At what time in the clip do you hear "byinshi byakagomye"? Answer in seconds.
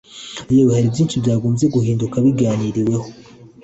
0.93-1.65